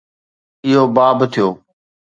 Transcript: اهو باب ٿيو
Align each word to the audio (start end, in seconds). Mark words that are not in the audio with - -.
اهو 0.67 0.83
باب 0.95 1.19
ٿيو 1.33 1.47